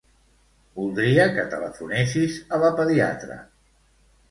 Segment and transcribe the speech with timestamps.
[0.79, 3.39] Voldria que telefonessis a la pediatra.